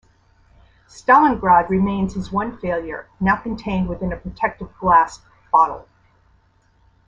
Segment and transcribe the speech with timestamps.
[0.89, 5.87] Stalingrad remains his one failure, now contained within a protective glass "bottle".